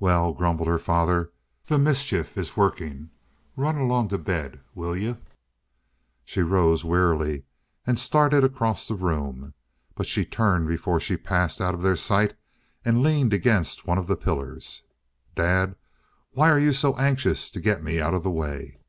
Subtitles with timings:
[0.00, 1.30] "Well," grumbled her father,
[1.66, 3.10] "the mischief is working.
[3.54, 5.18] Run along to bed, will you?"
[6.24, 7.44] She rose, wearily,
[7.86, 9.54] and started across the room.
[9.94, 12.34] But she turned before she passed out of their sight
[12.84, 14.82] and leaned against one of the pillars.
[15.36, 15.76] "Dad,
[16.32, 18.80] why you so anxious to get me out of the way?"